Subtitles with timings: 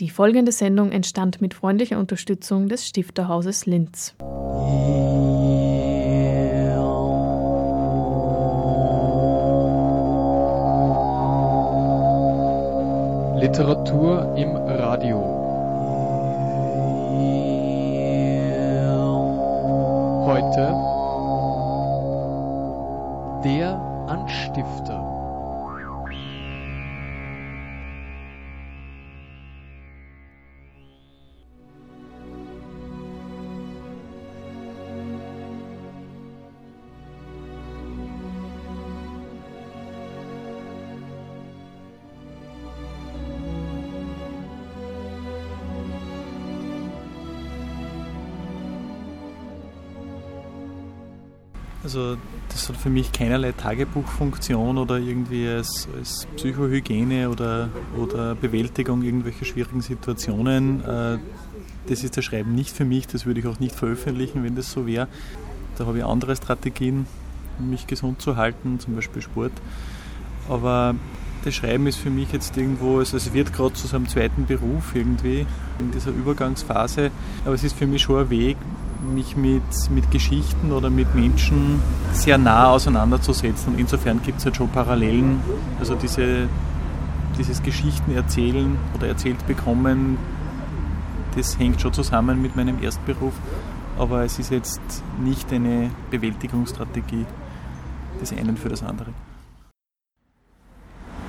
[0.00, 4.14] Die folgende Sendung entstand mit freundlicher Unterstützung des Stifterhauses Linz.
[13.38, 15.18] Literatur im Radio.
[20.24, 20.74] Heute
[23.44, 23.78] der
[24.08, 24.99] Anstifter.
[52.70, 59.80] Hat für mich keinerlei Tagebuchfunktion oder irgendwie als, als Psychohygiene oder, oder Bewältigung irgendwelcher schwierigen
[59.80, 60.84] Situationen.
[60.84, 61.18] Äh,
[61.88, 64.70] das ist das Schreiben nicht für mich, das würde ich auch nicht veröffentlichen, wenn das
[64.70, 65.08] so wäre.
[65.76, 67.06] Da habe ich andere Strategien,
[67.58, 69.52] um mich gesund zu halten, zum Beispiel Sport.
[70.48, 70.94] Aber
[71.44, 74.94] das Schreiben ist für mich jetzt irgendwo, also es wird gerade zu seinem zweiten Beruf
[74.94, 75.46] irgendwie
[75.78, 77.10] in dieser Übergangsphase.
[77.44, 78.56] Aber es ist für mich schon ein Weg,
[79.02, 81.80] mich mit, mit Geschichten oder mit Menschen
[82.12, 83.74] sehr nah auseinanderzusetzen.
[83.74, 85.40] Und insofern gibt es halt schon Parallelen.
[85.78, 86.48] Also diese,
[87.38, 90.18] dieses Geschichten erzählen oder erzählt bekommen,
[91.36, 93.34] das hängt schon zusammen mit meinem Erstberuf.
[93.98, 94.80] Aber es ist jetzt
[95.22, 97.26] nicht eine Bewältigungsstrategie
[98.20, 99.12] des einen für das andere.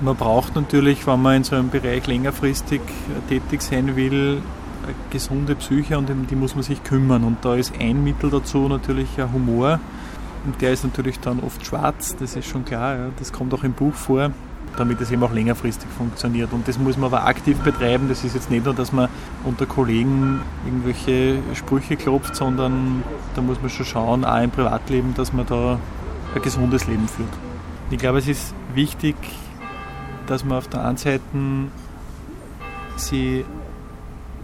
[0.00, 2.80] Man braucht natürlich, wenn man in so einem Bereich längerfristig
[3.28, 4.42] tätig sein will,
[5.10, 7.24] gesunde Psyche und um die muss man sich kümmern.
[7.24, 9.80] Und da ist ein Mittel dazu natürlich ein Humor.
[10.44, 12.96] Und der ist natürlich dann oft schwarz, das ist schon klar.
[12.96, 13.06] Ja.
[13.18, 14.32] Das kommt auch im Buch vor,
[14.76, 16.52] damit es eben auch längerfristig funktioniert.
[16.52, 18.08] Und das muss man aber aktiv betreiben.
[18.08, 19.08] Das ist jetzt nicht nur, dass man
[19.44, 23.04] unter Kollegen irgendwelche Sprüche klopft, sondern
[23.36, 25.78] da muss man schon schauen, auch im Privatleben, dass man da
[26.34, 27.32] ein gesundes Leben führt.
[27.90, 29.14] Ich glaube, es ist wichtig,
[30.26, 31.20] dass man auf der einen Seite
[32.96, 33.44] sie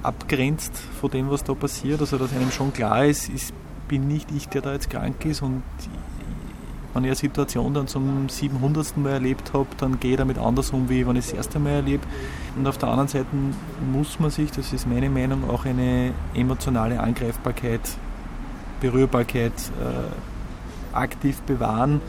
[0.03, 2.01] abgrenzt von dem, was da passiert.
[2.01, 3.53] Also dass einem schon klar ist, ich
[3.89, 5.63] bin nicht ich, der da jetzt krank ist und
[6.95, 8.97] wenn ich eine Situation dann zum 700.
[8.97, 11.71] Mal erlebt habe, dann gehe ich damit anders um, wie wenn ich das erste Mal
[11.71, 12.03] erlebe.
[12.57, 13.27] Und auf der anderen Seite
[13.93, 17.81] muss man sich, das ist meine Meinung, auch eine emotionale Angreifbarkeit,
[18.81, 22.01] Berührbarkeit äh, aktiv bewahren,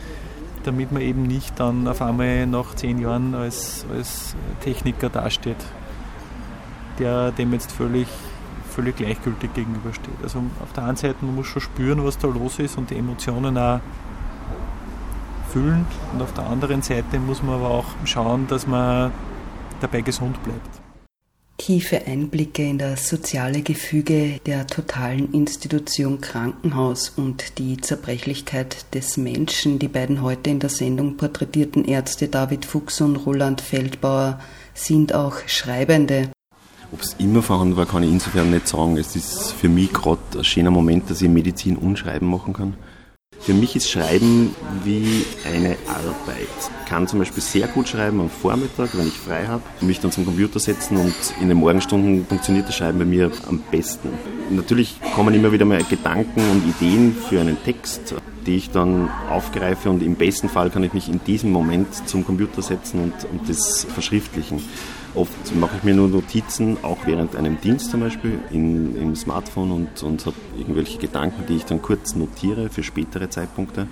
[0.64, 5.58] damit man eben nicht dann auf einmal nach zehn Jahren als, als Techniker dasteht
[7.00, 8.06] der dem jetzt völlig,
[8.70, 10.14] völlig gleichgültig gegenübersteht.
[10.22, 12.96] Also auf der einen Seite, man muss schon spüren, was da los ist und die
[12.96, 13.80] Emotionen auch
[15.52, 19.10] fühlen und auf der anderen Seite muss man aber auch schauen, dass man
[19.80, 20.80] dabei gesund bleibt.
[21.58, 29.78] Tiefe Einblicke in das soziale Gefüge der totalen Institution Krankenhaus und die Zerbrechlichkeit des Menschen.
[29.78, 34.40] Die beiden heute in der Sendung porträtierten Ärzte David Fuchs und Roland Feldbauer
[34.72, 36.30] sind auch Schreibende.
[36.92, 38.96] Ob es immer vorhanden war, kann ich insofern nicht sagen.
[38.96, 42.74] Es ist für mich gerade ein schöner Moment, dass ich Medizin und Schreiben machen kann.
[43.38, 46.48] Für mich ist Schreiben wie eine Arbeit.
[46.82, 50.12] Ich kann zum Beispiel sehr gut schreiben am Vormittag, wenn ich frei habe, mich dann
[50.12, 54.10] zum Computer setzen und in den Morgenstunden funktioniert das Schreiben bei mir am besten.
[54.50, 58.14] Natürlich kommen immer wieder mal Gedanken und Ideen für einen Text,
[58.46, 62.26] die ich dann aufgreife und im besten Fall kann ich mich in diesem Moment zum
[62.26, 64.60] Computer setzen und, und das verschriftlichen.
[65.14, 69.72] Oft mache ich mir nur Notizen, auch während einem Dienst zum Beispiel, in, im Smartphone
[69.72, 73.88] und, und habe irgendwelche Gedanken, die ich dann kurz notiere für spätere Zeitpunkte.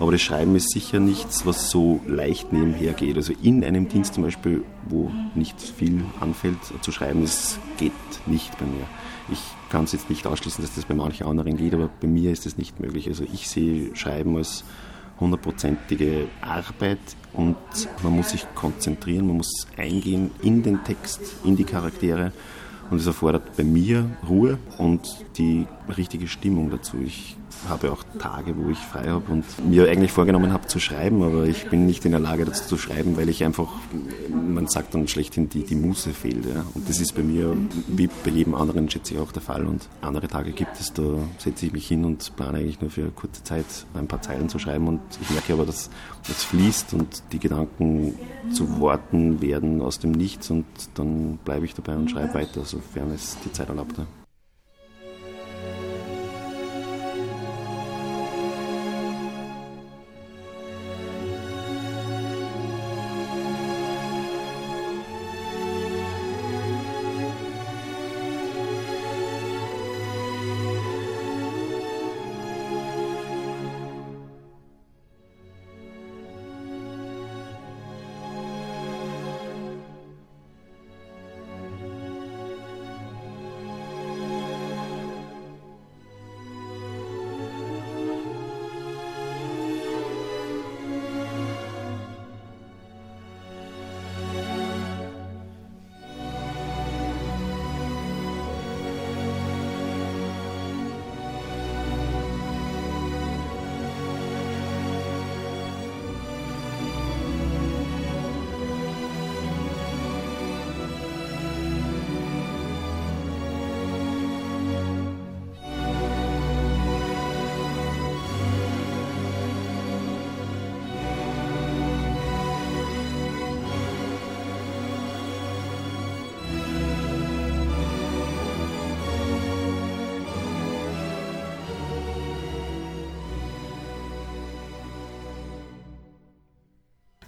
[0.00, 3.16] Aber das Schreiben ist sicher nichts, was so leicht nebenher geht.
[3.16, 7.92] Also in einem Dienst zum Beispiel, wo nicht viel anfällt zu schreiben, das geht
[8.24, 8.86] nicht bei mir.
[9.30, 9.40] Ich
[9.70, 12.46] kann es jetzt nicht ausschließen, dass das bei manchen anderen geht, aber bei mir ist
[12.46, 13.08] das nicht möglich.
[13.08, 14.64] Also ich sehe Schreiben als
[15.22, 16.98] hundertprozentige Arbeit
[17.32, 17.56] und
[18.02, 22.32] man muss sich konzentrieren, man muss eingehen in den Text, in die Charaktere
[22.90, 25.66] und es erfordert bei mir Ruhe und die
[25.96, 26.98] richtige Stimmung dazu.
[27.04, 27.36] Ich
[27.68, 31.44] habe auch Tage, wo ich frei habe und mir eigentlich vorgenommen habe zu schreiben, aber
[31.44, 33.68] ich bin nicht in der Lage dazu zu schreiben, weil ich einfach,
[34.30, 36.44] man sagt dann schlechthin, die, die Muse fehlt.
[36.46, 36.64] Ja.
[36.74, 37.56] Und das ist bei mir,
[37.88, 39.66] wie bei jedem anderen, schätze ich auch der Fall.
[39.66, 41.02] Und andere Tage gibt es, da
[41.38, 44.58] setze ich mich hin und plane eigentlich nur für kurze Zeit ein paar Zeilen zu
[44.58, 45.90] schreiben und ich merke aber, dass
[46.28, 48.14] es fließt und die Gedanken
[48.52, 50.64] zu Worten werden aus dem Nichts und
[50.94, 53.98] dann bleibe ich dabei und schreibe weiter, sofern es die Zeit erlaubt.
[53.98, 54.06] Ja.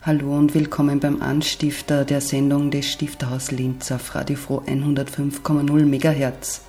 [0.07, 6.61] Hallo und willkommen beim Anstifter der Sendung des Stifterhaus Linz auf Radio Froh 105,0 MHz.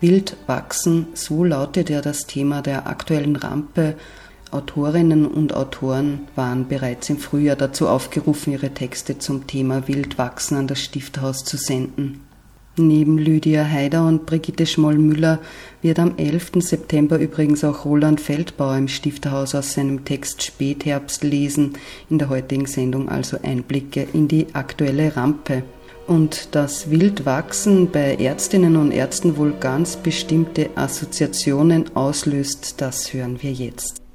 [0.00, 3.94] Wild wachsen, so lautet ja das Thema der aktuellen Rampe.
[4.52, 10.56] Autorinnen und Autoren waren bereits im Frühjahr dazu aufgerufen, ihre Texte zum Thema Wild wachsen
[10.56, 12.25] an das Stifterhaus zu senden.
[12.78, 15.38] Neben Lydia Haider und Brigitte Schmoll-Müller
[15.80, 16.52] wird am 11.
[16.56, 21.72] September übrigens auch Roland Feldbauer im Stifterhaus aus seinem Text Spätherbst lesen,
[22.10, 25.62] in der heutigen Sendung also Einblicke in die aktuelle Rampe.
[26.06, 33.52] Und dass Wildwachsen bei Ärztinnen und Ärzten wohl ganz bestimmte Assoziationen auslöst, das hören wir
[33.52, 34.05] jetzt.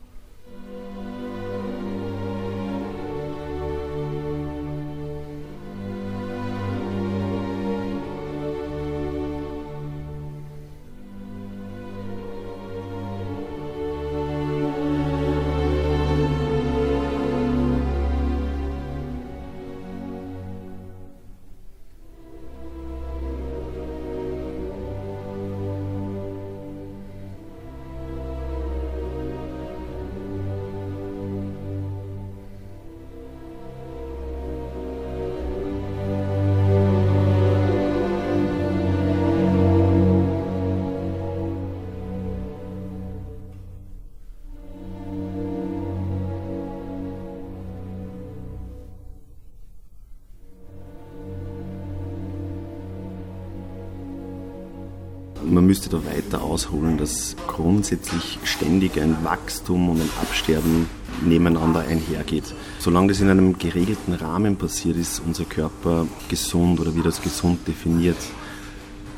[55.51, 60.87] Man müsste da weiter ausholen, dass grundsätzlich ständig ein Wachstum und ein Absterben
[61.25, 62.55] nebeneinander einhergeht.
[62.79, 67.67] Solange das in einem geregelten Rahmen passiert, ist unser Körper gesund oder wird als gesund
[67.67, 68.17] definiert.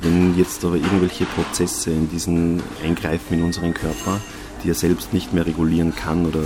[0.01, 4.19] Wenn jetzt aber irgendwelche Prozesse in diesen eingreifen in unseren Körper,
[4.63, 6.41] die er selbst nicht mehr regulieren kann oder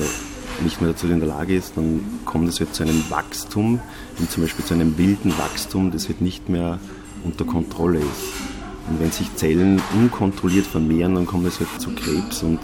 [0.64, 3.80] nicht mehr dazu in der Lage ist, dann kommt es halt zu einem Wachstum,
[4.18, 6.80] wie zum Beispiel zu einem wilden Wachstum, das halt nicht mehr
[7.24, 8.47] unter Kontrolle ist.
[8.90, 12.60] Und wenn sich Zellen unkontrolliert vermehren, dann kommt es halt zu Krebs und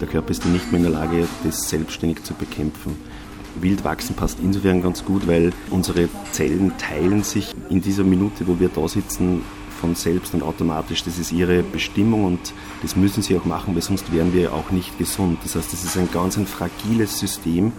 [0.00, 2.96] der Körper ist dann nicht mehr in der Lage, das selbstständig zu bekämpfen.
[3.60, 8.68] Wildwachsen passt insofern ganz gut, weil unsere Zellen teilen sich in dieser Minute, wo wir
[8.68, 9.42] da sitzen,
[9.80, 11.04] von selbst und automatisch.
[11.04, 14.70] Das ist ihre Bestimmung und das müssen sie auch machen, weil sonst wären wir auch
[14.70, 15.38] nicht gesund.
[15.44, 17.72] Das heißt, das ist ein ganz ein fragiles System,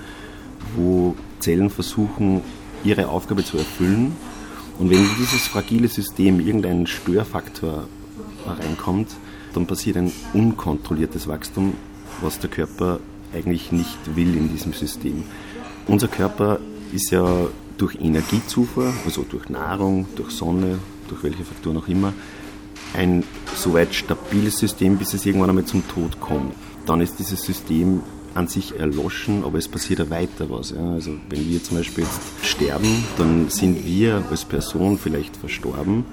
[0.75, 2.41] wo Zellen versuchen,
[2.83, 4.15] ihre Aufgabe zu erfüllen
[4.79, 7.87] und wenn in dieses fragile System irgendein Störfaktor
[8.45, 9.09] reinkommt,
[9.53, 11.73] dann passiert ein unkontrolliertes Wachstum,
[12.21, 12.99] was der Körper
[13.33, 15.23] eigentlich nicht will in diesem System.
[15.87, 16.59] Unser Körper
[16.91, 22.13] ist ja durch Energiezufuhr, also durch Nahrung, durch Sonne, durch welche Faktoren auch immer,
[22.93, 23.23] ein
[23.55, 26.53] soweit stabiles System, bis es irgendwann einmal zum Tod kommt.
[26.85, 28.01] Dann ist dieses System
[28.35, 30.71] an sich erloschen, aber es passiert ja weiter was.
[30.71, 30.91] Ja.
[30.91, 36.05] Also wenn wir zum Beispiel jetzt sterben, dann sind wir als Person vielleicht verstorben,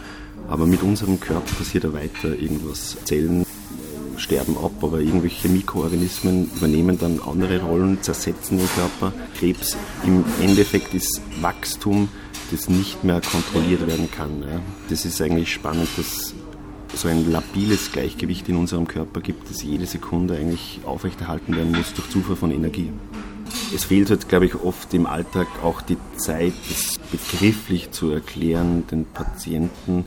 [0.48, 2.96] aber mit unserem Körper passiert ja weiter irgendwas.
[3.04, 3.44] Zellen
[4.16, 9.12] sterben ab, aber irgendwelche Mikroorganismen übernehmen dann andere Rollen, zersetzen den Körper.
[9.38, 9.76] Krebs
[10.06, 12.08] im Endeffekt ist Wachstum,
[12.52, 14.42] das nicht mehr kontrolliert werden kann.
[14.42, 14.60] Ja.
[14.88, 16.34] Das ist eigentlich spannend, dass
[16.94, 21.94] so ein labiles Gleichgewicht in unserem Körper gibt, das jede Sekunde eigentlich aufrechterhalten werden muss
[21.94, 22.90] durch Zufuhr von Energie.
[23.74, 28.84] Es fehlt halt, glaube ich, oft im Alltag auch die Zeit, das begrifflich zu erklären
[28.90, 30.04] den Patienten.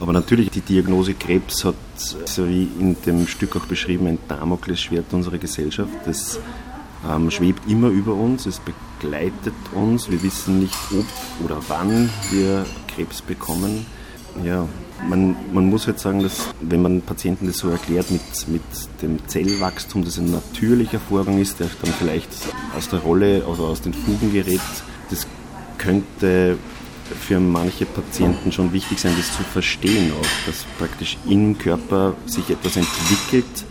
[0.00, 5.12] Aber natürlich, die Diagnose Krebs hat, so wie in dem Stück auch beschrieben, ein Damoklesschwert
[5.12, 5.92] unserer Gesellschaft.
[6.04, 6.38] Das
[7.08, 10.10] ähm, schwebt immer über uns, es begleitet uns.
[10.10, 11.06] Wir wissen nicht, ob
[11.44, 13.86] oder wann wir Krebs bekommen.
[14.42, 14.66] Ja,
[15.08, 18.62] man, man muss halt sagen, dass wenn man Patienten das so erklärt mit, mit
[19.02, 22.30] dem Zellwachstum, das ein natürlicher Vorgang ist, der dann vielleicht
[22.76, 24.60] aus der Rolle, also aus den Fugen gerät,
[25.10, 25.26] das
[25.78, 26.56] könnte
[27.20, 32.48] für manche Patienten schon wichtig sein, das zu verstehen auch, dass praktisch im Körper sich
[32.48, 33.64] etwas entwickelt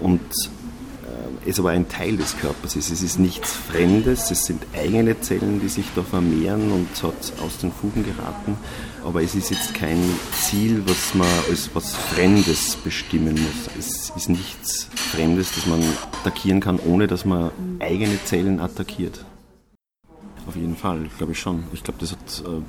[0.00, 0.20] und
[1.46, 2.90] es aber ein Teil des Körpers ist.
[2.90, 7.58] Es ist nichts Fremdes, es sind eigene Zellen, die sich da vermehren und hat aus
[7.58, 8.56] den Fugen geraten
[9.06, 13.70] aber es ist jetzt kein Ziel, was man als was Fremdes bestimmen muss.
[13.78, 15.80] Es ist nichts Fremdes, das man
[16.20, 19.24] attackieren kann, ohne dass man eigene Zellen attackiert.
[20.48, 21.64] Auf jeden Fall, glaube ich schon.
[21.72, 22.62] Ich glaube, das hat äh,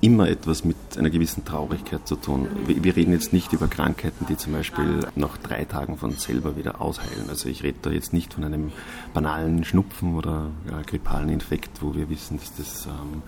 [0.00, 2.48] immer etwas mit einer gewissen Traurigkeit zu tun.
[2.66, 6.80] Wir, reden jetzt nicht über Krankheiten, die zum Beispiel nach drei Tagen von selber wieder
[6.80, 7.28] ausheilen.
[7.28, 8.72] Also ich rede da jetzt nicht von einem
[9.12, 13.22] banalen Schnupfen oder ja, grippalen Infekt, wo wir wissen, dass das ähm,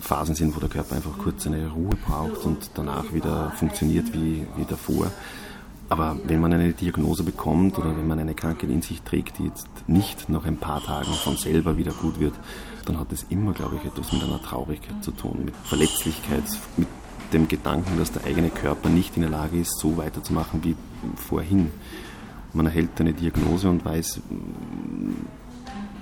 [0.00, 4.46] Phasen sind, wo der Körper einfach kurz eine Ruhe braucht und danach wieder funktioniert wie,
[4.56, 5.10] wie davor.
[5.90, 9.46] Aber wenn man eine Diagnose bekommt oder wenn man eine Krankheit in sich trägt, die
[9.46, 12.34] jetzt nicht nach ein paar Tagen von selber wieder gut wird,
[12.84, 16.44] dann hat es immer, glaube ich, etwas mit einer Traurigkeit zu tun, mit Verletzlichkeit,
[16.76, 16.88] mit
[17.32, 20.74] dem Gedanken, dass der eigene Körper nicht in der Lage ist, so weiterzumachen wie
[21.16, 21.70] vorhin.
[22.52, 24.20] Man erhält eine Diagnose und weiß,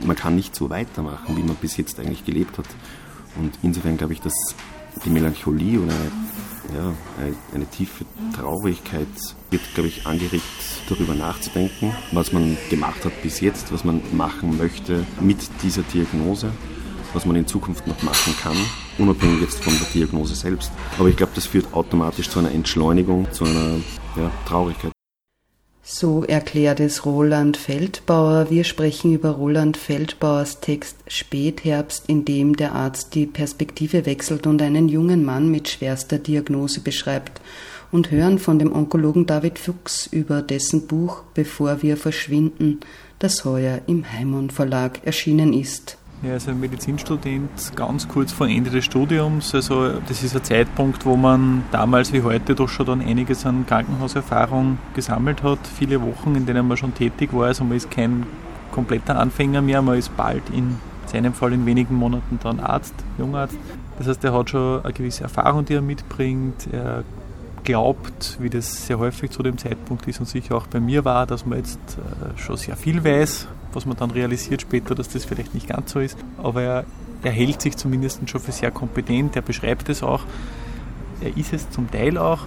[0.04, 2.66] man kann nicht so weitermachen, wie man bis jetzt eigentlich gelebt hat.
[3.36, 4.34] Und insofern glaube ich, dass
[5.04, 8.04] die Melancholie oder eine, ja, eine, eine tiefe
[8.34, 9.06] Traurigkeit
[9.50, 10.42] wird, glaube ich, angeregt,
[10.88, 16.50] darüber nachzudenken, was man gemacht hat bis jetzt, was man machen möchte mit dieser Diagnose,
[17.12, 18.56] was man in Zukunft noch machen kann,
[18.98, 20.70] unabhängig jetzt von der Diagnose selbst.
[20.98, 23.76] Aber ich glaube, das führt automatisch zu einer Entschleunigung, zu einer
[24.16, 24.92] ja, Traurigkeit.
[25.90, 28.50] So erklärt es Roland Feldbauer.
[28.50, 34.60] Wir sprechen über Roland Feldbauers Text Spätherbst, in dem der Arzt die Perspektive wechselt und
[34.60, 37.40] einen jungen Mann mit schwerster Diagnose beschreibt
[37.90, 42.80] und hören von dem Onkologen David Fuchs über dessen Buch Bevor wir verschwinden,
[43.18, 45.96] das heuer im Heimon Verlag erschienen ist.
[46.20, 49.54] Ja, also ein Medizinstudent ganz kurz vor Ende des Studiums.
[49.54, 53.66] Also das ist ein Zeitpunkt, wo man damals wie heute doch schon dann einiges an
[53.66, 55.60] Krankenhauserfahrung gesammelt hat.
[55.78, 57.46] Viele Wochen, in denen man schon tätig war.
[57.46, 58.26] Also man ist kein
[58.72, 63.56] kompletter Anfänger mehr, man ist bald in seinem Fall in wenigen Monaten dann Arzt, Jungarzt.
[63.98, 66.66] Das heißt, er hat schon eine gewisse Erfahrung, die er mitbringt.
[66.72, 67.04] Er
[67.62, 71.26] glaubt, wie das sehr häufig zu dem Zeitpunkt ist und sicher auch bei mir war,
[71.26, 75.24] dass man jetzt äh, schon sehr viel weiß was man dann realisiert später, dass das
[75.24, 76.18] vielleicht nicht ganz so ist.
[76.38, 76.84] Aber er,
[77.22, 80.22] er hält sich zumindest schon für sehr kompetent, er beschreibt es auch.
[81.20, 82.46] Er ist es zum Teil auch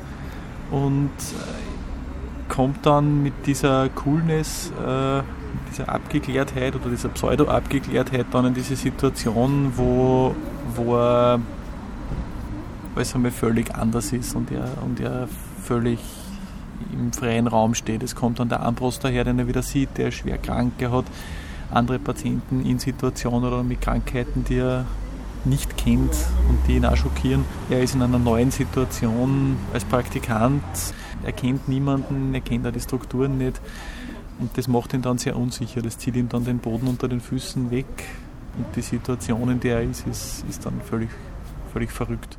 [0.71, 5.21] und äh, kommt dann mit dieser Coolness, äh,
[5.69, 10.35] dieser Abgeklärtheit oder dieser Pseudo-Abgeklärtheit dann in diese Situation, wo,
[10.75, 11.39] wo er
[12.95, 15.27] alles einmal völlig anders ist und er, und er
[15.63, 15.99] völlig
[16.93, 18.03] im freien Raum steht.
[18.03, 21.05] Es kommt dann der Ambros daher, den er wieder sieht, der schwer krank, er hat
[21.71, 24.85] andere Patienten in Situationen oder mit Krankheiten, die er
[25.45, 26.13] nicht kennt
[26.49, 27.45] und die ihn auch schockieren.
[27.69, 30.63] Er ist in einer neuen Situation als Praktikant,
[31.23, 33.59] er kennt niemanden, er kennt auch die Strukturen nicht
[34.39, 37.21] und das macht ihn dann sehr unsicher, das zieht ihm dann den Boden unter den
[37.21, 37.85] Füßen weg
[38.57, 41.09] und die Situation, in der er ist, ist, ist dann völlig,
[41.71, 42.37] völlig verrückt.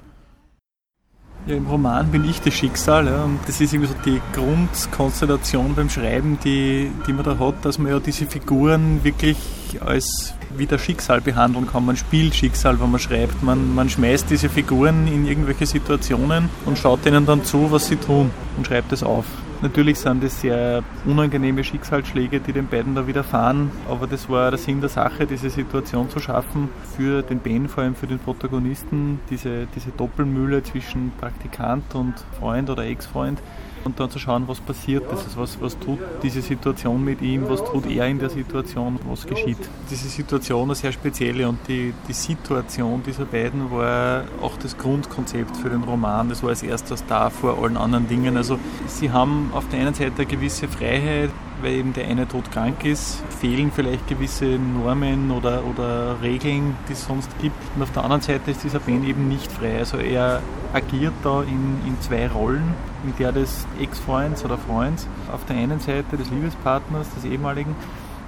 [1.45, 5.75] Ja, Im Roman bin ich das Schicksal ja, und das ist irgendwie so die Grundkonstellation
[5.75, 9.37] beim Schreiben, die, die man da hat, dass man ja diese Figuren wirklich
[9.81, 11.85] als wie das Schicksal behandeln kann.
[11.85, 13.43] Man spielt Schicksal, wenn man schreibt.
[13.43, 17.97] Man, man schmeißt diese Figuren in irgendwelche Situationen und schaut ihnen dann zu, was sie
[17.97, 19.25] tun und schreibt es auf.
[19.63, 24.59] Natürlich sind das sehr unangenehme Schicksalsschläge, die den beiden da widerfahren, aber das war der
[24.59, 26.69] Sinn der Sache, diese Situation zu schaffen.
[26.97, 32.71] Für den Ben, vor allem für den Protagonisten, diese, diese Doppelmühle zwischen Praktikant und Freund
[32.71, 33.39] oder Ex-Freund
[33.85, 35.11] und dann zu schauen, was passiert.
[35.13, 39.27] Ist, was, was tut diese Situation mit ihm, was tut er in der Situation, was
[39.27, 39.59] geschieht.
[39.91, 45.57] Diese Situation ist sehr spezielle und die, die Situation dieser beiden war auch das Grundkonzept
[45.57, 46.29] für den Roman.
[46.29, 48.37] Das war als erstes da vor allen anderen Dingen.
[48.37, 51.31] Also sie haben auf der einen Seite eine gewisse Freiheit,
[51.63, 57.05] weil eben der eine todkrank ist, fehlen vielleicht gewisse Normen oder, oder Regeln, die es
[57.05, 57.57] sonst gibt.
[57.77, 59.79] Und auf der anderen Seite ist dieser Ben eben nicht frei.
[59.79, 60.43] Also er
[60.73, 65.81] agiert da in, in zwei Rollen, in der des Ex-Freunds oder Freunds, auf der einen
[65.81, 67.75] Seite des Liebespartners, des ehemaligen,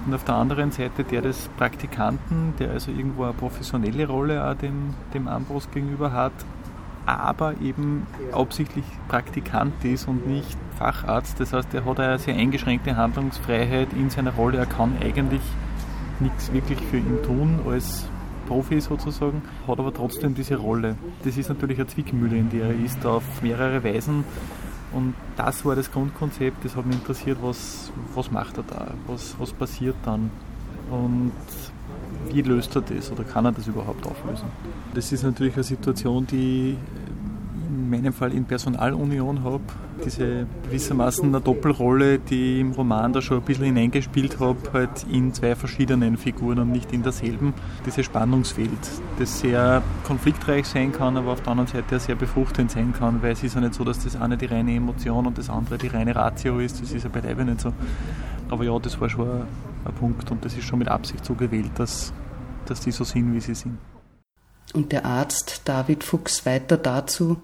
[0.05, 4.53] und auf der anderen Seite der des Praktikanten, der also irgendwo eine professionelle Rolle auch
[4.53, 6.33] dem, dem Ambros gegenüber hat,
[7.05, 11.39] aber eben absichtlich Praktikant ist und nicht Facharzt.
[11.39, 14.57] Das heißt, er hat eine sehr eingeschränkte Handlungsfreiheit in seiner Rolle.
[14.57, 15.41] Er kann eigentlich
[16.19, 18.07] nichts wirklich für ihn tun als
[18.47, 20.95] Profi sozusagen, hat aber trotzdem diese Rolle.
[21.23, 24.23] Das ist natürlich eine Zwickmühle, in der er ist, auf mehrere Weisen.
[24.91, 29.35] Und das war das Grundkonzept, das hat mich interessiert, was, was macht er da, was,
[29.39, 30.29] was passiert dann
[30.89, 31.31] und
[32.31, 34.45] wie löst er das oder kann er das überhaupt auflösen.
[34.93, 36.77] Das ist natürlich eine Situation, die
[37.85, 39.61] in meinem Fall in Personalunion habe.
[40.03, 45.05] Diese gewissermaßen eine Doppelrolle, die ich im Roman da schon ein bisschen hineingespielt habe, halt
[45.09, 47.53] in zwei verschiedenen Figuren und nicht in derselben.
[47.85, 48.69] Dieses Spannungsfeld,
[49.19, 53.21] das sehr konfliktreich sein kann, aber auf der anderen Seite auch sehr befruchtend sein kann,
[53.21, 55.77] weil es ist ja nicht so, dass das eine die reine Emotion und das andere
[55.77, 56.81] die reine Ratio ist.
[56.81, 57.71] Das ist ja beileibe nicht so.
[58.49, 61.33] Aber ja, das war schon ein, ein Punkt und das ist schon mit Absicht so
[61.33, 62.13] gewählt, dass,
[62.65, 63.77] dass die so sind, wie sie sind.
[64.73, 67.37] Und der Arzt David Fuchs weiter dazu,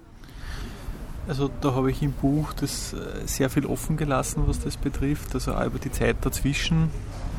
[1.28, 5.34] also da habe ich im Buch das äh, sehr viel offen gelassen, was das betrifft,
[5.34, 6.90] also auch über die Zeit dazwischen.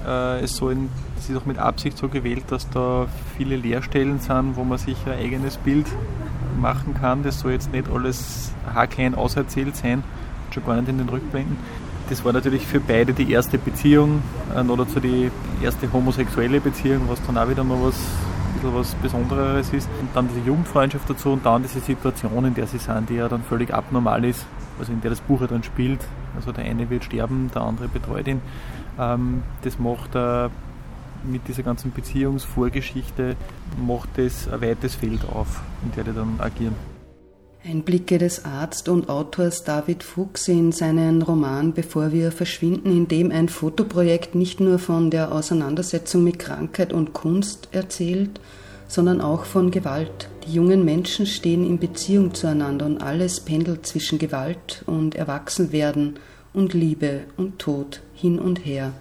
[0.08, 3.08] Äh, es sollen, das ist auch mit Absicht so gewählt, dass da
[3.38, 5.88] viele Leerstellen sind, wo man sich ein eigenes Bild
[6.58, 7.24] machen kann.
[7.24, 10.04] Das soll jetzt nicht alles haarklein auserzählt sein,
[10.54, 11.58] schon gar nicht in den Rückblenden.
[12.14, 14.22] Das war natürlich für beide die erste Beziehung
[14.56, 15.32] äh, oder zu die
[15.64, 17.96] erste homosexuelle Beziehung, was dann auch wieder mal was,
[18.62, 19.90] was Besonderes ist.
[20.00, 23.28] Und dann diese Jugendfreundschaft dazu und dann diese Situation, in der sie sind, die ja
[23.28, 24.46] dann völlig abnormal ist,
[24.78, 26.02] also in der das Buch ja dann spielt.
[26.36, 28.42] Also der eine wird sterben, der andere betreut ihn.
[29.00, 30.52] Ähm, das macht er
[31.24, 33.38] mit dieser ganzen Beziehungsvorgeschichte
[33.88, 36.93] macht es ein weites Feld auf, in der die dann agieren.
[37.66, 43.32] Einblicke des Arzt und Autors David Fuchs in seinen Roman Bevor wir verschwinden, in dem
[43.32, 48.42] ein Fotoprojekt nicht nur von der Auseinandersetzung mit Krankheit und Kunst erzählt,
[48.90, 50.28] sondern auch von Gewalt.
[50.46, 56.20] Die jungen Menschen stehen in Beziehung zueinander und alles pendelt zwischen Gewalt und Erwachsenwerden
[56.54, 58.92] und Liebe und Tod hin und her.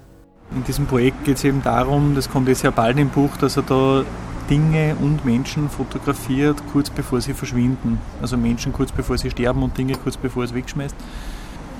[0.54, 3.56] In diesem Projekt geht es eben darum, das kommt jetzt ja bald im Buch, dass
[3.56, 4.04] er da
[4.50, 7.98] Dinge und Menschen fotografiert, kurz bevor sie verschwinden.
[8.20, 10.94] Also Menschen kurz bevor sie sterben und Dinge kurz bevor es wegschmeißt.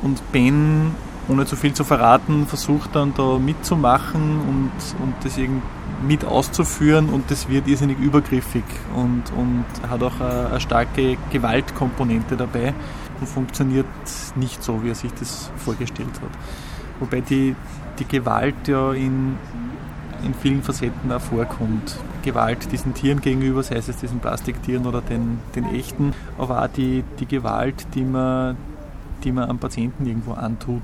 [0.03, 0.95] Und Ben,
[1.29, 5.63] ohne zu viel zu verraten, versucht dann da mitzumachen und, und das irgendwie
[6.07, 12.37] mit auszuführen und das wird irrsinnig übergriffig und, und hat auch eine, eine starke Gewaltkomponente
[12.37, 12.75] dabei
[13.21, 13.87] und funktioniert
[14.35, 16.31] nicht so, wie er sich das vorgestellt hat.
[17.03, 17.57] Wobei die,
[17.99, 19.37] die Gewalt ja in,
[20.25, 21.97] in vielen Facetten auch vorkommt.
[22.23, 27.03] Gewalt diesen Tieren gegenüber, sei es diesen Plastiktieren oder den, den echten, aber auch die,
[27.19, 28.57] die Gewalt, die man,
[29.25, 30.83] die man am Patienten irgendwo antut,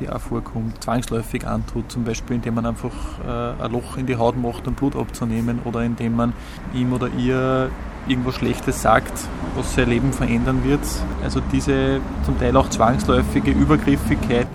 [0.00, 2.90] die auch vorkommt, zwangsläufig antut, zum Beispiel indem man einfach
[3.24, 6.32] äh, ein Loch in die Haut macht, um Blut abzunehmen oder indem man
[6.74, 7.70] ihm oder ihr
[8.08, 9.12] irgendwas Schlechtes sagt,
[9.54, 10.80] was sein Leben verändern wird.
[11.22, 14.48] Also diese zum Teil auch zwangsläufige Übergriffigkeit.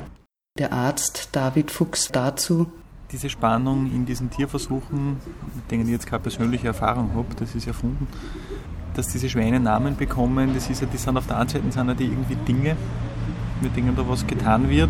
[0.57, 2.67] Der Arzt David Fuchs dazu,
[3.11, 5.17] diese Spannung in diesen Tierversuchen,
[5.55, 8.07] mit denen ich jetzt keine persönliche Erfahrung habe, das ist erfunden,
[8.95, 11.87] dass diese Schweine Namen bekommen, das ist ja, die sind auf der einen Seite sind
[11.87, 12.75] ja die irgendwie Dinge,
[13.61, 14.89] mit denen da was getan wird,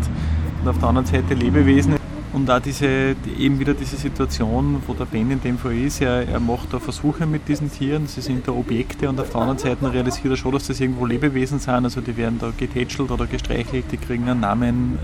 [0.62, 1.96] und auf der anderen Seite Lebewesen.
[2.32, 6.28] Und auch diese, eben wieder diese Situation, wo der Ben in dem Fall ist, er,
[6.28, 9.58] er macht da Versuche mit diesen Tieren, sie sind da Objekte und auf der anderen
[9.58, 13.26] Seite realisiert er schon, dass das irgendwo Lebewesen sind, also die werden da getätschelt oder
[13.26, 14.98] gestreichelt, die kriegen einen Namen,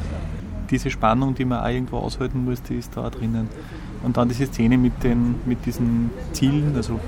[0.71, 3.49] diese Spannung, die man auch irgendwo aushalten muss, die ist da drinnen.
[4.03, 7.01] Und dann diese Szene mit, den, mit diesen Zielen, also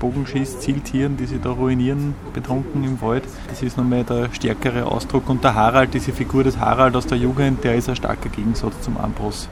[0.00, 3.22] Bogenschieß, Zieltieren, die sich da ruinieren, betrunken im Wald.
[3.48, 5.28] Das ist nochmal der stärkere Ausdruck.
[5.28, 8.80] Und der Harald, diese Figur des Harald aus der Jugend, der ist ein starker Gegensatz
[8.82, 9.48] zum Ambros.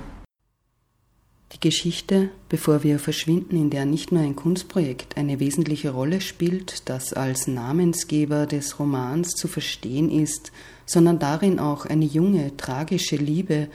[1.52, 6.88] Die Geschichte, bevor wir verschwinden, in der nicht nur ein Kunstprojekt eine wesentliche Rolle spielt,
[6.88, 10.52] das als Namensgeber des Romans zu verstehen ist,
[10.90, 13.68] sondern darin auch eine junge, tragische Liebe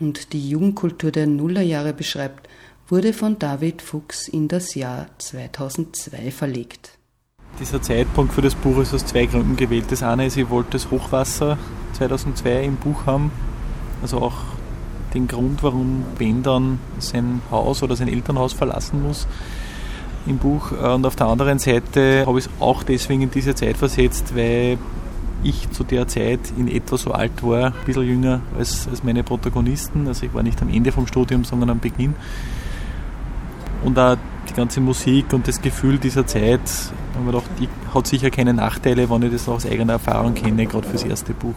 [0.00, 2.48] und die Jugendkultur der Nullerjahre beschreibt,
[2.88, 6.98] wurde von David Fuchs in das Jahr 2002 verlegt.
[7.60, 9.84] Dieser Zeitpunkt für das Buch ist aus zwei Gründen gewählt.
[9.90, 11.58] Das eine ist, ich wollte das Hochwasser
[11.92, 13.30] 2002 im Buch haben,
[14.00, 14.38] also auch
[15.12, 19.26] den Grund, warum Ben dann sein Haus oder sein Elternhaus verlassen muss
[20.26, 20.72] im Buch.
[20.72, 24.78] Und auf der anderen Seite habe ich es auch deswegen in diese Zeit versetzt, weil
[25.42, 29.22] ich zu der Zeit in etwa so alt war, ein bisschen jünger als, als meine
[29.22, 30.06] Protagonisten.
[30.06, 32.14] Also ich war nicht am Ende vom Studium, sondern am Beginn.
[33.84, 34.16] Und auch
[34.48, 36.60] die ganze Musik und das Gefühl dieser Zeit,
[37.14, 37.50] haben wir gedacht,
[37.94, 41.54] hat sicher keine Nachteile, wenn ich das aus eigener Erfahrung kenne, gerade fürs erste Buch.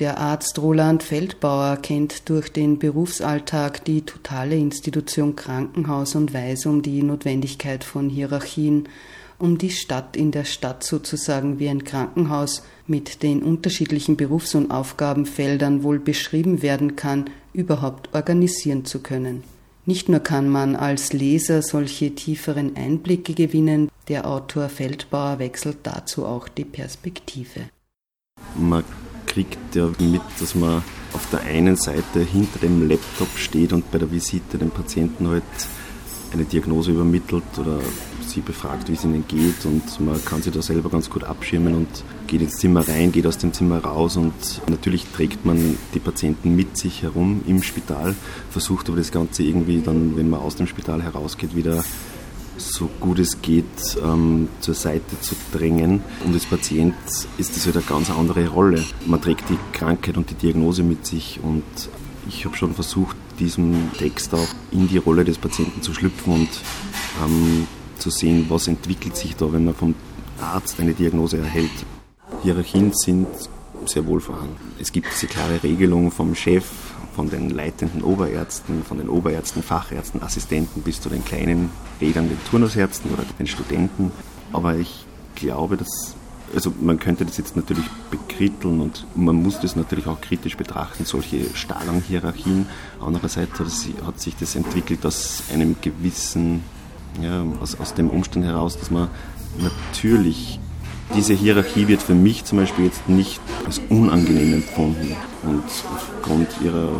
[0.00, 6.80] Der Arzt Roland Feldbauer kennt durch den Berufsalltag die totale Institution Krankenhaus und weiß um
[6.80, 8.88] die Notwendigkeit von Hierarchien,
[9.38, 14.70] um die Stadt in der Stadt sozusagen wie ein Krankenhaus mit den unterschiedlichen Berufs- und
[14.70, 19.44] Aufgabenfeldern wohl beschrieben werden kann, überhaupt organisieren zu können.
[19.84, 26.24] Nicht nur kann man als Leser solche tieferen Einblicke gewinnen, der Autor Feldbauer wechselt dazu
[26.24, 27.68] auch die Perspektive.
[28.54, 28.84] Man
[29.26, 33.98] kriegt ja mit, dass man auf der einen Seite hinter dem Laptop steht und bei
[33.98, 35.42] der Visite dem Patienten halt
[36.32, 37.80] eine Diagnose übermittelt oder
[38.26, 41.74] sie befragt, wie es ihnen geht und man kann sich da selber ganz gut abschirmen
[41.74, 41.88] und
[42.28, 44.32] geht ins Zimmer rein, geht aus dem Zimmer raus und
[44.68, 48.14] natürlich trägt man die Patienten mit sich herum im Spital,
[48.50, 51.82] versucht aber das Ganze irgendwie dann, wenn man aus dem Spital herausgeht, wieder
[52.60, 53.64] so gut es geht
[54.02, 56.02] ähm, zur Seite zu drängen.
[56.24, 56.94] Und als Patient
[57.38, 58.84] ist das halt eine ganz andere Rolle.
[59.06, 61.64] Man trägt die Krankheit und die Diagnose mit sich und
[62.28, 66.48] ich habe schon versucht, diesem Text auch in die Rolle des Patienten zu schlüpfen und
[67.24, 67.66] ähm,
[67.98, 69.94] zu sehen, was entwickelt sich da, wenn man vom
[70.40, 71.70] Arzt eine Diagnose erhält.
[72.42, 73.26] Hierarchien sind
[73.90, 74.56] sehr wohl vorhanden.
[74.80, 76.64] Es gibt diese klare Regelung vom Chef,
[77.14, 82.38] von den leitenden Oberärzten, von den Oberärzten, Fachärzten, Assistenten bis zu den kleinen Rädern, den
[82.48, 84.12] Turnusärzten oder den Studenten.
[84.52, 86.14] Aber ich glaube, dass,
[86.54, 91.04] also man könnte das jetzt natürlich bekritteln und man muss das natürlich auch kritisch betrachten,
[91.04, 92.66] solche starren Hierarchien.
[93.00, 93.58] Andererseits
[94.04, 96.62] hat sich das entwickelt aus einem gewissen,
[97.20, 99.08] ja, aus, aus dem Umstand heraus, dass man
[99.58, 100.60] natürlich
[101.14, 106.90] diese Hierarchie wird für mich zum Beispiel jetzt nicht als unangenehm empfunden und aufgrund, ihrer,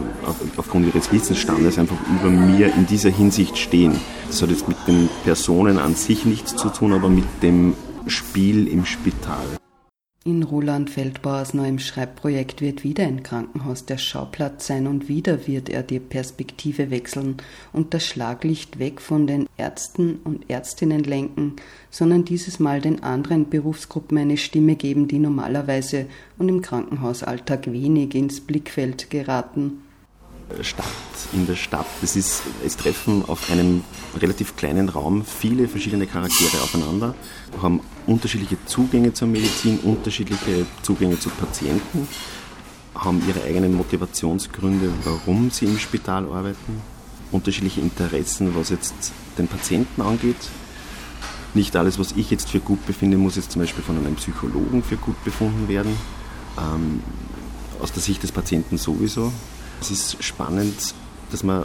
[0.56, 4.00] aufgrund ihres Wissensstandes einfach über mir in dieser Hinsicht stehen.
[4.26, 7.74] Das hat jetzt mit den Personen an sich nichts zu tun, aber mit dem
[8.06, 9.46] Spiel im Spital.
[10.22, 15.70] In Roland Feldbauers neuem Schreibprojekt wird wieder ein Krankenhaus der Schauplatz sein und wieder wird
[15.70, 17.38] er die Perspektive wechseln
[17.72, 21.56] und das Schlaglicht weg von den Ärzten und Ärztinnen lenken,
[21.88, 26.04] sondern dieses Mal den anderen Berufsgruppen eine Stimme geben, die normalerweise
[26.36, 29.80] und im Krankenhausalltag wenig ins Blickfeld geraten.
[30.62, 30.86] Stadt,
[31.32, 31.86] in der Stadt.
[32.00, 33.84] Das ist, es treffen auf einem
[34.18, 37.14] relativ kleinen Raum viele verschiedene Charaktere aufeinander,
[37.62, 42.08] haben unterschiedliche Zugänge zur Medizin, unterschiedliche Zugänge zu Patienten,
[42.94, 46.82] haben ihre eigenen Motivationsgründe, warum sie im Spital arbeiten,
[47.32, 50.36] unterschiedliche Interessen, was jetzt den Patienten angeht.
[51.54, 54.82] Nicht alles, was ich jetzt für gut befinde, muss jetzt zum Beispiel von einem Psychologen
[54.82, 55.96] für gut befunden werden.
[56.58, 57.02] Ähm,
[57.80, 59.32] aus der Sicht des Patienten sowieso.
[59.80, 60.94] Es ist spannend,
[61.30, 61.64] dass man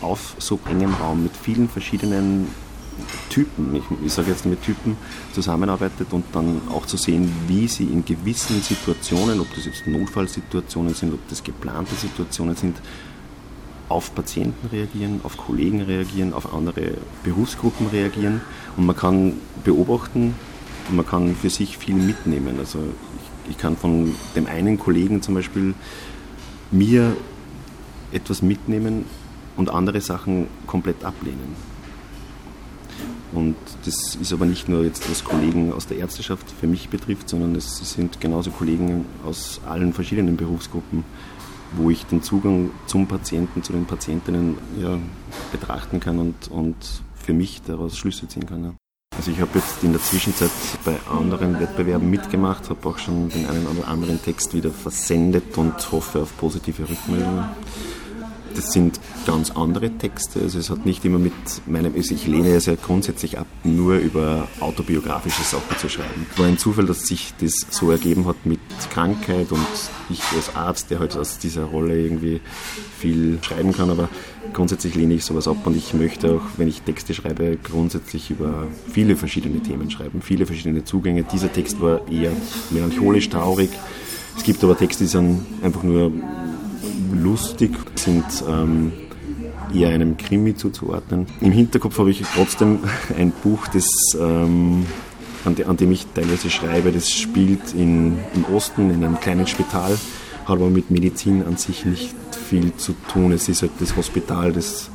[0.00, 2.48] auf so engem Raum mit vielen verschiedenen
[3.30, 4.96] Typen, ich, ich sage jetzt mit Typen,
[5.32, 10.94] zusammenarbeitet und dann auch zu sehen, wie sie in gewissen Situationen, ob das jetzt Notfallsituationen
[10.94, 12.76] sind, ob das geplante Situationen sind,
[13.88, 16.94] auf Patienten reagieren, auf Kollegen reagieren, auf andere
[17.24, 18.40] Berufsgruppen reagieren
[18.76, 20.34] und man kann beobachten
[20.88, 22.58] und man kann für sich viel mitnehmen.
[22.58, 25.74] Also ich, ich kann von dem einen Kollegen zum Beispiel
[26.70, 27.16] mir
[28.12, 29.04] etwas mitnehmen
[29.56, 31.56] und andere Sachen komplett ablehnen.
[33.32, 37.28] Und das ist aber nicht nur jetzt, was Kollegen aus der Ärzteschaft für mich betrifft,
[37.28, 41.04] sondern es sind genauso Kollegen aus allen verschiedenen Berufsgruppen,
[41.76, 44.98] wo ich den Zugang zum Patienten, zu den Patientinnen ja,
[45.50, 46.76] betrachten kann und, und
[47.14, 48.64] für mich daraus Schlüsse ziehen kann.
[48.64, 48.74] Ja.
[49.16, 50.50] Also ich habe jetzt in der Zwischenzeit
[50.84, 55.92] bei anderen Wettbewerben mitgemacht, habe auch schon den einen oder anderen Text wieder versendet und
[55.92, 57.44] hoffe auf positive Rückmeldungen
[58.56, 60.40] das sind ganz andere Texte.
[60.40, 61.32] Also es hat nicht immer mit
[61.66, 66.26] meinem, also ich lehne es ja grundsätzlich ab, nur über autobiografische Sachen zu schreiben.
[66.36, 68.60] War ein Zufall, dass sich das so ergeben hat mit
[68.90, 69.66] Krankheit und
[70.10, 72.40] ich als Arzt, der halt aus dieser Rolle irgendwie
[72.98, 74.08] viel schreiben kann, aber
[74.52, 78.68] grundsätzlich lehne ich sowas ab und ich möchte auch, wenn ich Texte schreibe, grundsätzlich über
[78.92, 81.24] viele verschiedene Themen schreiben, viele verschiedene Zugänge.
[81.24, 82.32] Dieser Text war eher
[82.70, 83.70] melancholisch, traurig.
[84.36, 86.12] Es gibt aber Texte, die sind einfach nur
[87.12, 88.92] lustig, sind ähm,
[89.74, 91.26] eher einem Krimi zuzuordnen.
[91.40, 92.80] Im Hinterkopf habe ich trotzdem
[93.18, 94.86] ein Buch, das, ähm,
[95.44, 99.46] an, de, an, dem ich teilweise schreibe, das spielt in, im Osten in einem kleinen
[99.46, 102.14] Spital, hat aber mit Medizin an sich nicht
[102.48, 103.32] viel zu tun.
[103.32, 104.90] Es ist halt das Hospital, das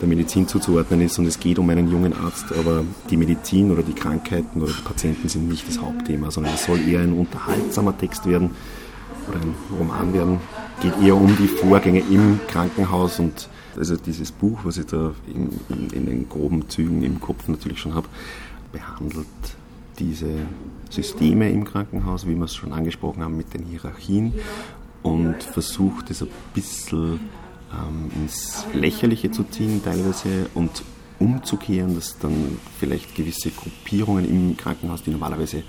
[0.00, 3.82] der Medizin zuzuordnen ist und es geht um einen jungen Arzt, aber die Medizin oder
[3.82, 7.98] die Krankheiten oder die Patienten sind nicht das Hauptthema, sondern es soll eher ein unterhaltsamer
[7.98, 8.50] Text werden
[9.28, 10.40] oder ein Roman werden,
[10.80, 15.50] geht eher um die Vorgänge im Krankenhaus und also dieses Buch, was ich da in,
[15.68, 18.08] in, in den groben Zügen im Kopf natürlich schon habe,
[18.72, 19.26] behandelt
[19.98, 20.30] diese
[20.90, 24.32] Systeme im Krankenhaus, wie wir es schon angesprochen haben mit den Hierarchien
[25.02, 27.20] und versucht es ein bisschen
[27.72, 30.82] ähm, ins Lächerliche zu ziehen teilweise und
[31.18, 35.64] umzukehren, dass dann vielleicht gewisse Gruppierungen im Krankenhaus, die normalerweise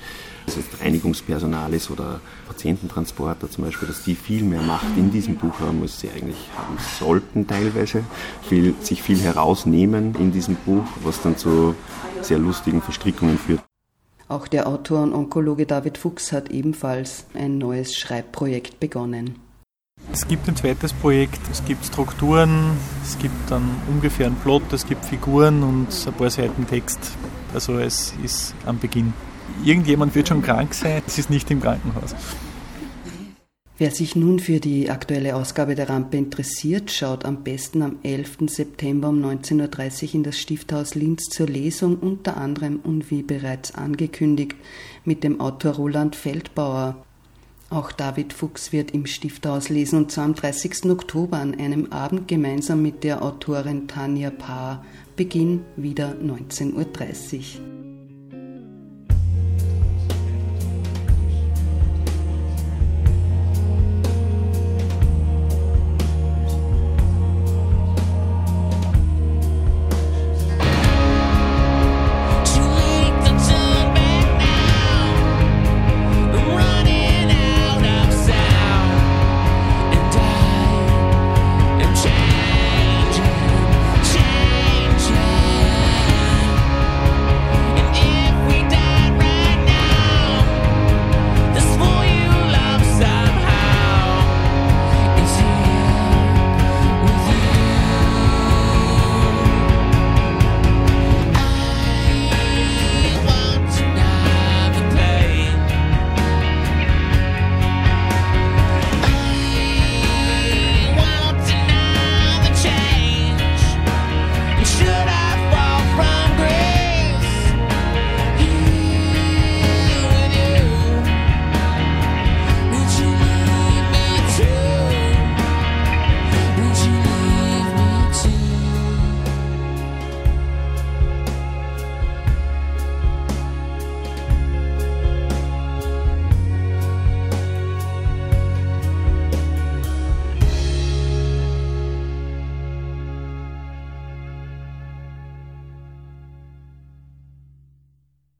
[0.49, 5.35] das heißt Reinigungspersonal ist oder Patiententransporter zum Beispiel, dass die viel mehr Macht in diesem
[5.35, 8.03] Buch haben, als sie eigentlich haben sollten teilweise,
[8.47, 11.75] viel, sich viel herausnehmen in diesem Buch, was dann zu
[12.21, 13.61] sehr lustigen Verstrickungen führt.
[14.27, 19.35] Auch der Autor und Onkologe David Fuchs hat ebenfalls ein neues Schreibprojekt begonnen.
[20.11, 22.71] Es gibt ein zweites Projekt, es gibt Strukturen,
[23.03, 26.99] es gibt dann ungefähr einen Plot, es gibt Figuren und ein paar Seiten Text.
[27.53, 29.13] Also es ist am Beginn.
[29.63, 32.15] Irgendjemand wird schon krank sein, es ist nicht im Krankenhaus.
[33.79, 38.39] Wer sich nun für die aktuelle Ausgabe der Rampe interessiert, schaut am besten am 11.
[38.47, 43.75] September um 19.30 Uhr in das Stifthaus Linz zur Lesung, unter anderem und wie bereits
[43.75, 44.57] angekündigt
[45.05, 47.05] mit dem Autor Roland Feldbauer.
[47.69, 50.85] Auch David Fuchs wird im Stifthaus lesen und zwar am 30.
[50.85, 54.83] Oktober an einem Abend gemeinsam mit der Autorin Tanja Paar.
[55.15, 57.98] Beginn wieder 19.30 Uhr.